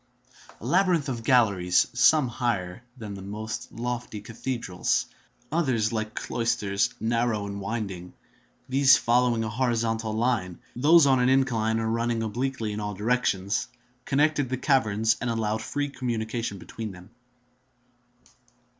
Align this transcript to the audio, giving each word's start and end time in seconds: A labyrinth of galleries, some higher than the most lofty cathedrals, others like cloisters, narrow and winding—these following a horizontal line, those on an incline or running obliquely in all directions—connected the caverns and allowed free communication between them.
A 0.59 0.65
labyrinth 0.65 1.09
of 1.09 1.23
galleries, 1.23 1.85
some 1.93 2.27
higher 2.27 2.81
than 2.97 3.13
the 3.13 3.21
most 3.21 3.71
lofty 3.71 4.19
cathedrals, 4.19 5.05
others 5.51 5.93
like 5.93 6.15
cloisters, 6.15 6.89
narrow 6.99 7.45
and 7.45 7.61
winding—these 7.61 8.97
following 8.97 9.43
a 9.43 9.49
horizontal 9.49 10.13
line, 10.13 10.57
those 10.75 11.05
on 11.05 11.19
an 11.19 11.29
incline 11.29 11.79
or 11.79 11.87
running 11.87 12.23
obliquely 12.23 12.73
in 12.73 12.79
all 12.79 12.95
directions—connected 12.95 14.49
the 14.49 14.57
caverns 14.57 15.17
and 15.21 15.29
allowed 15.29 15.61
free 15.61 15.89
communication 15.89 16.57
between 16.57 16.93
them. 16.93 17.11